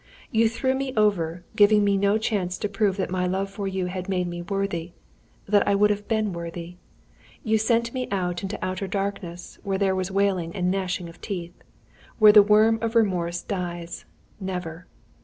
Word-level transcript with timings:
You 0.31 0.49
threw 0.49 0.73
me 0.73 0.95
over, 0.97 1.43
giving 1.55 1.83
me 1.83 1.95
no 1.95 2.17
chance 2.17 2.57
to 2.57 2.67
prove 2.67 2.97
that 2.97 3.11
my 3.11 3.27
love 3.27 3.51
for 3.51 3.67
you 3.67 3.85
had 3.85 4.09
made 4.09 4.27
me 4.27 4.41
worthy 4.41 4.93
that 5.47 5.67
I 5.67 5.75
would 5.75 5.91
have 5.91 6.07
been 6.07 6.33
worthy. 6.33 6.77
You 7.43 7.59
sent 7.59 7.93
me 7.93 8.07
into 8.09 8.57
outer 8.65 8.87
darkness, 8.87 9.59
where 9.61 9.77
there 9.77 9.93
was 9.93 10.09
wailing 10.09 10.55
and 10.55 10.71
gnashing 10.71 11.07
of 11.07 11.21
teeth; 11.21 11.53
where 12.17 12.31
the 12.33 12.41
worm 12.41 12.79
of 12.81 12.95
remorse 12.95 13.43
dies 13.43 14.05
never. 14.39 14.87